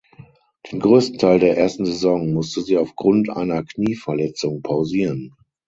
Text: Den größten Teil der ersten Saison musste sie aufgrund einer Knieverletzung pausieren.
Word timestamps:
Den 0.71 0.79
größten 0.79 1.19
Teil 1.19 1.37
der 1.37 1.57
ersten 1.59 1.85
Saison 1.85 2.33
musste 2.33 2.63
sie 2.63 2.75
aufgrund 2.75 3.29
einer 3.29 3.63
Knieverletzung 3.63 4.63
pausieren. 4.63 5.35